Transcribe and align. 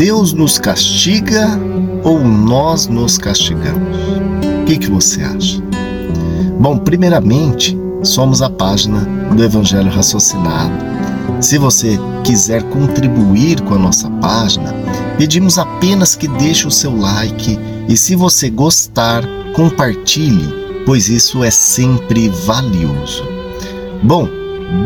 Deus 0.00 0.32
nos 0.32 0.58
castiga 0.58 1.46
ou 2.02 2.24
nós 2.24 2.86
nos 2.86 3.18
castigamos? 3.18 3.98
O 4.62 4.64
que, 4.64 4.78
que 4.78 4.90
você 4.90 5.20
acha? 5.22 5.62
Bom, 6.58 6.78
primeiramente, 6.78 7.76
somos 8.02 8.40
a 8.40 8.48
página 8.48 9.00
do 9.36 9.44
Evangelho 9.44 9.90
Raciocinado. 9.90 10.72
Se 11.38 11.58
você 11.58 11.98
quiser 12.24 12.62
contribuir 12.70 13.60
com 13.60 13.74
a 13.74 13.78
nossa 13.78 14.08
página, 14.22 14.74
pedimos 15.18 15.58
apenas 15.58 16.16
que 16.16 16.28
deixe 16.28 16.66
o 16.66 16.70
seu 16.70 16.96
like 16.96 17.58
e, 17.86 17.94
se 17.94 18.16
você 18.16 18.48
gostar, 18.48 19.22
compartilhe, 19.52 20.48
pois 20.86 21.10
isso 21.10 21.44
é 21.44 21.50
sempre 21.50 22.30
valioso. 22.30 23.22
Bom, 24.02 24.26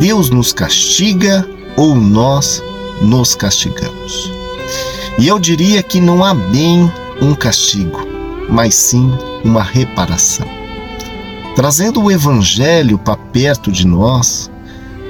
Deus 0.01 0.29
nos 0.29 0.53
castiga 0.53 1.49
ou 1.77 1.95
nós 1.95 2.61
nos 3.01 3.37
castigamos? 3.37 4.44
E 5.19 5.29
eu 5.29 5.39
diria 5.39 5.83
que 5.83 6.01
não 6.01 6.25
há 6.25 6.35
bem 6.35 6.91
um 7.21 7.35
castigo, 7.35 8.01
mas 8.49 8.75
sim 8.75 9.13
uma 9.45 9.63
reparação. 9.63 10.47
Trazendo 11.55 12.03
o 12.03 12.11
Evangelho 12.11 12.99
para 12.99 13.17
perto 13.17 13.71
de 13.71 13.87
nós, 13.87 14.51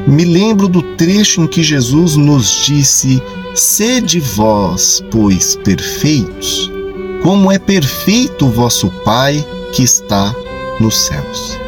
me 0.07 0.25
lembro 0.25 0.69
do 0.69 0.83
trecho 0.83 1.41
em 1.41 1.47
que 1.47 1.63
Jesus 1.63 2.17
nos 2.17 2.65
disse: 2.67 3.23
Sede 3.55 4.21
vós, 4.21 5.03
pois, 5.11 5.57
perfeitos, 5.57 6.71
como 7.23 7.51
é 7.51 7.59
perfeito 7.59 8.47
o 8.47 8.51
vosso 8.51 8.91
Pai 9.05 9.45
que 9.73 9.83
está 9.83 10.35
nos 10.79 10.95
céus. 11.07 11.59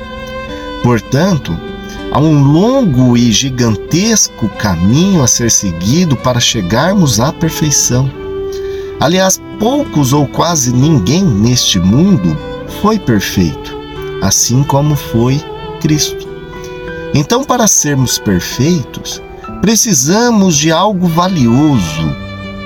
Portanto, 0.82 1.58
há 2.12 2.20
um 2.20 2.44
longo 2.44 3.16
e 3.16 3.32
gigantesco 3.32 4.48
caminho 4.50 5.22
a 5.22 5.26
ser 5.26 5.50
seguido 5.50 6.16
para 6.16 6.38
chegarmos 6.38 7.18
à 7.18 7.32
perfeição. 7.32 8.25
Aliás, 8.98 9.40
poucos 9.58 10.12
ou 10.12 10.26
quase 10.26 10.72
ninguém 10.72 11.22
neste 11.22 11.78
mundo 11.78 12.36
foi 12.80 12.98
perfeito, 12.98 13.76
assim 14.22 14.62
como 14.62 14.96
foi 14.96 15.42
Cristo. 15.80 16.26
Então, 17.14 17.44
para 17.44 17.66
sermos 17.66 18.18
perfeitos, 18.18 19.22
precisamos 19.60 20.56
de 20.56 20.72
algo 20.72 21.06
valioso, 21.06 22.16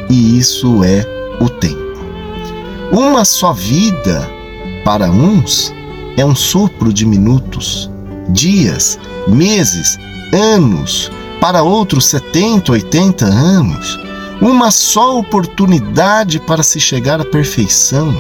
e 0.09 0.39
isso 0.39 0.85
é 0.85 1.05
o 1.41 1.49
tempo. 1.49 1.99
Uma 2.93 3.25
só 3.25 3.53
vida, 3.53 4.29
para 4.85 5.11
uns, 5.11 5.75
é 6.17 6.25
um 6.25 6.35
sopro 6.35 6.93
de 6.93 7.05
minutos, 7.05 7.91
dias, 8.29 8.99
meses, 9.27 9.99
anos, 10.33 11.11
para 11.41 11.63
outros 11.63 12.07
70, 12.07 12.73
80 12.73 13.25
anos 13.25 14.10
uma 14.41 14.71
só 14.71 15.19
oportunidade 15.19 16.41
para 16.41 16.63
se 16.63 16.81
chegar 16.81 17.21
à 17.21 17.25
perfeição, 17.25 18.15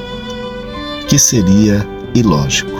que 1.08 1.18
seria 1.18 1.86
ilógico. 2.14 2.78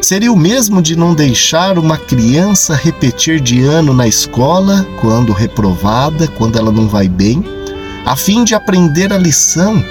Seria 0.00 0.32
o 0.32 0.36
mesmo 0.36 0.80
de 0.80 0.96
não 0.96 1.14
deixar 1.14 1.78
uma 1.78 1.98
criança 1.98 2.74
repetir 2.74 3.40
de 3.40 3.62
ano 3.62 3.92
na 3.92 4.06
escola, 4.06 4.86
quando 5.00 5.32
reprovada, 5.32 6.26
quando 6.28 6.58
ela 6.58 6.72
não 6.72 6.88
vai 6.88 7.08
bem, 7.08 7.44
a 8.06 8.16
fim 8.16 8.44
de 8.44 8.54
aprender 8.54 9.12
a 9.12 9.18
lição, 9.18 9.84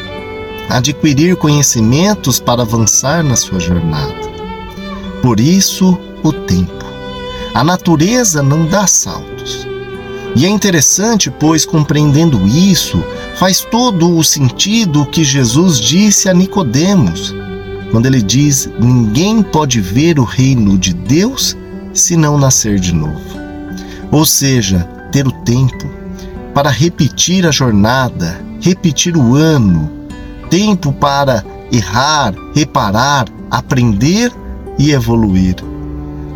adquirir 0.68 1.36
conhecimentos 1.36 2.40
para 2.40 2.64
avançar 2.64 3.24
na 3.24 3.36
sua 3.36 3.60
jornada. 3.60 4.16
Por 5.22 5.40
isso, 5.40 6.00
o 6.24 6.32
tempo. 6.32 6.86
A 7.54 7.64
natureza 7.64 8.42
não 8.42 8.66
dá 8.66 8.88
saltos. 8.88 9.68
E 10.36 10.46
é 10.46 10.50
interessante, 10.50 11.30
pois, 11.30 11.66
compreendendo 11.66 12.48
isso, 12.48 13.04
faz 13.36 13.62
todo 13.62 14.16
o 14.16 14.24
sentido 14.24 15.06
que 15.06 15.24
Jesus 15.24 15.80
disse 15.80 16.30
a 16.30 16.34
Nicodemos, 16.34 17.36
quando 17.92 18.06
ele 18.06 18.22
diz: 18.22 18.70
"Ninguém 18.80 19.42
pode 19.42 19.82
ver 19.82 20.20
o 20.20 20.24
reino 20.24 20.78
de 20.78 20.94
Deus 20.94 21.58
se 21.94 22.16
não 22.16 22.38
nascer 22.38 22.80
de 22.80 22.94
novo". 22.94 23.20
Ou 24.12 24.26
seja, 24.26 24.88
ter 25.12 25.28
o 25.28 25.32
tempo 25.32 25.90
para 26.54 26.70
repetir 26.70 27.46
a 27.46 27.52
jornada, 27.52 28.42
repetir 28.62 29.18
o 29.18 29.36
ano, 29.36 29.90
tempo 30.50 30.92
para 30.92 31.44
errar, 31.72 32.34
reparar, 32.56 33.26
aprender 33.50 34.32
e 34.78 34.92
evoluir. 34.92 35.56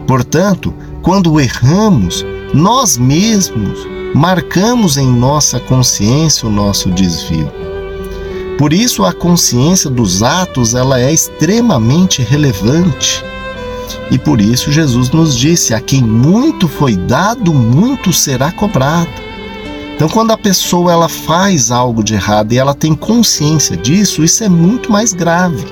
Portanto, 0.08 0.74
quando 1.02 1.40
erramos, 1.40 2.26
nós 2.54 2.98
mesmos 2.98 3.80
marcamos 4.14 4.96
em 4.98 5.08
nossa 5.08 5.60
consciência 5.60 6.48
o 6.48 6.52
nosso 6.52 6.92
desvio. 6.92 7.52
Por 8.60 8.72
isso 8.72 9.04
a 9.04 9.12
consciência 9.12 9.90
dos 9.90 10.22
atos 10.22 10.76
ela 10.76 11.02
é 11.02 11.12
extremamente 11.12 12.22
relevante. 12.22 13.24
E 14.12 14.20
por 14.20 14.40
isso 14.40 14.72
Jesus 14.72 15.10
nos 15.10 15.36
disse: 15.36 15.74
a 15.74 15.82
quem 15.82 16.04
muito 16.04 16.68
foi 16.68 16.96
dado, 16.96 17.52
muito 17.52 18.14
será 18.14 18.52
cobrado. 18.52 19.10
Então, 19.96 20.08
quando 20.08 20.32
a 20.32 20.38
pessoa 20.38 20.92
ela 20.92 21.10
faz 21.10 21.72
algo 21.72 22.04
de 22.04 22.14
errado 22.14 22.52
e 22.52 22.58
ela 22.58 22.74
tem 22.74 22.94
consciência 22.94 23.78
disso, 23.78 24.24
isso 24.24 24.44
é 24.44 24.50
muito 24.50 24.92
mais 24.92 25.14
grave. 25.14 25.66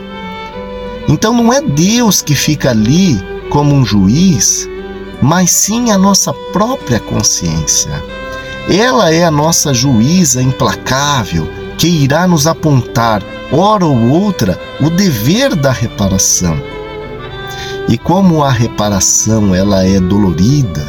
Então, 1.07 1.33
não 1.33 1.51
é 1.51 1.61
Deus 1.61 2.21
que 2.21 2.33
fica 2.33 2.69
ali 2.69 3.19
como 3.49 3.73
um 3.75 3.85
juiz 3.85 4.67
mas 5.21 5.51
sim 5.51 5.91
a 5.91 5.97
nossa 5.97 6.33
própria 6.33 6.99
consciência. 6.99 7.91
Ela 8.69 9.13
é 9.13 9.23
a 9.23 9.31
nossa 9.31 9.73
juíza 9.73 10.41
implacável 10.41 11.47
que 11.77 11.87
irá 11.87 12.27
nos 12.27 12.47
apontar, 12.47 13.23
hora 13.51 13.85
ou 13.85 14.09
outra, 14.09 14.59
o 14.79 14.89
dever 14.89 15.55
da 15.55 15.71
reparação. 15.71 16.61
E 17.89 17.97
como 17.97 18.43
a 18.43 18.51
reparação 18.51 19.53
ela 19.53 19.85
é 19.85 19.99
dolorida, 19.99 20.85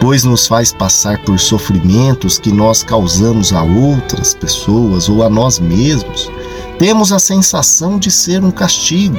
pois 0.00 0.24
nos 0.24 0.46
faz 0.46 0.72
passar 0.72 1.18
por 1.18 1.38
sofrimentos 1.38 2.38
que 2.38 2.52
nós 2.52 2.82
causamos 2.82 3.52
a 3.52 3.62
outras 3.62 4.32
pessoas 4.32 5.08
ou 5.08 5.22
a 5.22 5.28
nós 5.28 5.58
mesmos, 5.58 6.30
temos 6.78 7.12
a 7.12 7.18
sensação 7.18 7.98
de 7.98 8.10
ser 8.10 8.42
um 8.44 8.50
castigo. 8.50 9.18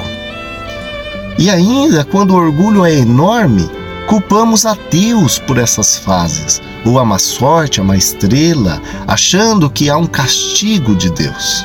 E 1.38 1.50
ainda, 1.50 2.04
quando 2.04 2.32
o 2.32 2.36
orgulho 2.36 2.84
é 2.84 2.94
enorme, 2.94 3.70
Culpamos 4.10 4.66
a 4.66 4.76
Deus 4.90 5.38
por 5.38 5.56
essas 5.56 5.96
fases, 5.96 6.60
ou 6.84 6.98
a 6.98 7.04
má 7.04 7.16
sorte, 7.16 7.80
a 7.80 7.84
má 7.84 7.96
estrela, 7.96 8.82
achando 9.06 9.70
que 9.70 9.88
há 9.88 9.96
um 9.96 10.04
castigo 10.04 10.96
de 10.96 11.08
Deus. 11.10 11.64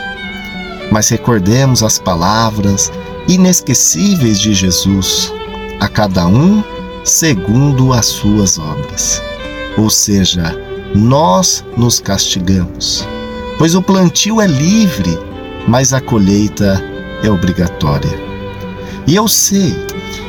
Mas 0.91 1.09
recordemos 1.09 1.81
as 1.81 1.97
palavras 1.97 2.91
inesquecíveis 3.27 4.39
de 4.39 4.53
Jesus, 4.53 5.33
a 5.79 5.87
cada 5.87 6.27
um 6.27 6.63
segundo 7.03 7.91
as 7.91 8.05
suas 8.05 8.59
obras. 8.59 9.19
Ou 9.75 9.89
seja, 9.89 10.55
nós 10.93 11.65
nos 11.75 11.99
castigamos, 11.99 13.07
pois 13.57 13.73
o 13.73 13.81
plantio 13.81 14.39
é 14.39 14.45
livre, 14.45 15.17
mas 15.67 15.93
a 15.93 15.99
colheita 15.99 16.79
é 17.23 17.29
obrigatória. 17.31 18.23
E 19.07 19.15
eu 19.15 19.27
sei 19.27 19.73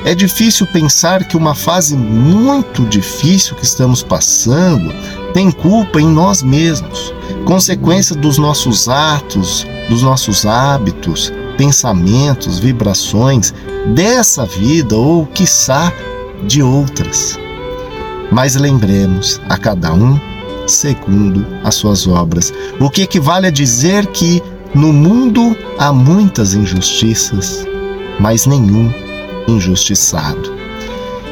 é 0.06 0.14
difícil 0.14 0.68
pensar 0.68 1.24
que 1.24 1.36
uma 1.36 1.52
fase 1.52 1.96
muito 1.96 2.84
difícil 2.86 3.56
que 3.56 3.64
estamos 3.64 4.04
passando 4.04 4.94
tem 5.34 5.50
culpa 5.50 6.00
em 6.00 6.06
nós 6.06 6.44
mesmos, 6.44 7.12
consequência 7.44 8.14
dos 8.14 8.38
nossos 8.38 8.88
atos, 8.88 9.66
dos 9.88 10.02
nossos 10.02 10.46
hábitos, 10.46 11.32
pensamentos, 11.58 12.60
vibrações 12.60 13.52
dessa 13.96 14.46
vida 14.46 14.94
ou, 14.94 15.26
quiçá, 15.26 15.92
de 16.46 16.62
outras. 16.62 17.36
Mas 18.30 18.54
lembremos 18.54 19.40
a 19.48 19.58
cada 19.58 19.92
um 19.92 20.20
segundo 20.68 21.44
as 21.64 21.74
suas 21.74 22.06
obras, 22.06 22.52
o 22.78 22.88
que 22.88 23.02
equivale 23.02 23.48
a 23.48 23.50
dizer 23.50 24.06
que 24.06 24.40
no 24.72 24.92
mundo 24.92 25.56
há 25.78 25.92
muitas 25.92 26.54
injustiças, 26.54 27.66
mas 28.20 28.46
nenhum 28.46 29.05
injustiçado. 29.48 30.54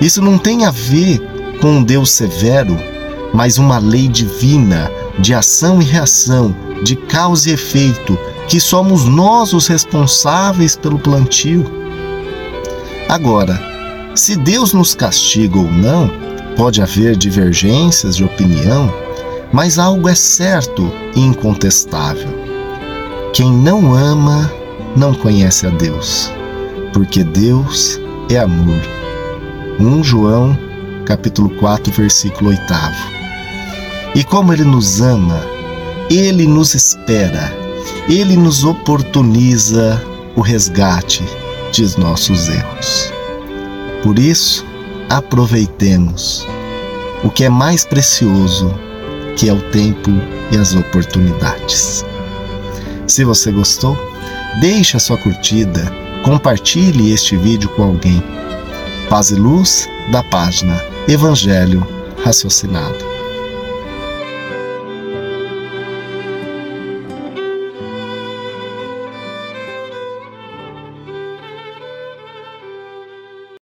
Isso 0.00 0.20
não 0.20 0.38
tem 0.38 0.64
a 0.64 0.70
ver 0.70 1.20
com 1.60 1.78
um 1.78 1.82
Deus 1.82 2.10
severo, 2.10 2.76
mas 3.32 3.58
uma 3.58 3.78
lei 3.78 4.08
divina 4.08 4.90
de 5.18 5.34
ação 5.34 5.80
e 5.80 5.84
reação, 5.84 6.54
de 6.82 6.96
causa 6.96 7.50
e 7.50 7.52
efeito, 7.52 8.18
que 8.48 8.60
somos 8.60 9.04
nós 9.04 9.52
os 9.52 9.66
responsáveis 9.66 10.76
pelo 10.76 10.98
plantio. 10.98 11.64
Agora, 13.08 13.60
se 14.14 14.36
Deus 14.36 14.72
nos 14.72 14.94
castiga 14.94 15.58
ou 15.58 15.70
não, 15.70 16.10
pode 16.56 16.82
haver 16.82 17.16
divergências 17.16 18.16
de 18.16 18.24
opinião, 18.24 18.92
mas 19.52 19.78
algo 19.78 20.08
é 20.08 20.14
certo 20.14 20.92
e 21.14 21.20
incontestável. 21.20 22.28
Quem 23.32 23.52
não 23.52 23.94
ama 23.94 24.52
não 24.96 25.14
conhece 25.14 25.66
a 25.66 25.70
Deus, 25.70 26.30
porque 26.92 27.24
Deus 27.24 28.00
é 28.30 28.38
amor. 28.38 28.80
1 29.78 30.02
João, 30.02 30.58
capítulo 31.04 31.50
4, 31.50 31.92
versículo 31.92 32.50
8. 32.50 32.62
E 34.14 34.24
como 34.24 34.52
ele 34.52 34.64
nos 34.64 35.00
ama, 35.00 35.40
ele 36.10 36.46
nos 36.46 36.74
espera, 36.74 37.52
ele 38.08 38.36
nos 38.36 38.64
oportuniza 38.64 40.02
o 40.36 40.40
resgate 40.40 41.24
de 41.72 41.98
nossos 41.98 42.48
erros. 42.48 43.12
Por 44.02 44.18
isso, 44.18 44.64
aproveitemos 45.08 46.46
o 47.22 47.30
que 47.30 47.44
é 47.44 47.48
mais 47.48 47.84
precioso, 47.84 48.72
que 49.36 49.48
é 49.48 49.52
o 49.52 49.60
tempo 49.70 50.10
e 50.52 50.56
as 50.56 50.74
oportunidades. 50.74 52.04
Se 53.06 53.24
você 53.24 53.50
gostou, 53.50 53.96
deixe 54.60 54.96
a 54.96 55.00
sua 55.00 55.18
curtida, 55.18 56.03
compartilhe 56.24 57.12
este 57.12 57.36
vídeo 57.36 57.68
com 57.68 57.82
alguém. 57.82 58.22
Paz 59.10 59.30
e 59.30 59.34
luz 59.34 59.86
da 60.10 60.22
página 60.22 60.82
Evangelho 61.06 61.86
Raciocinado. 62.24 63.13